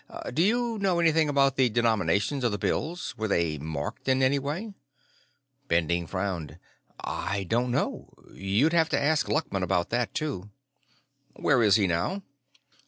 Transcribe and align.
Do 0.33 0.41
you 0.41 0.79
know 0.79 0.99
anything 0.99 1.29
about 1.29 1.57
the 1.57 1.69
denominations 1.69 2.43
of 2.43 2.51
the 2.51 2.57
bills? 2.57 3.13
Were 3.17 3.27
they 3.27 3.59
marked 3.59 4.07
in 4.07 4.23
any 4.23 4.39
way?" 4.39 4.73
Bending 5.67 6.07
frowned. 6.07 6.57
"I 6.99 7.43
don't 7.43 7.69
know. 7.69 8.11
You'd 8.33 8.73
have 8.73 8.89
to 8.89 8.99
ask 8.99 9.27
Luckman 9.29 9.61
about 9.61 9.91
that, 9.91 10.15
too." 10.15 10.49
"Where 11.35 11.61
is 11.61 11.75
he 11.75 11.85
now?" 11.85 12.23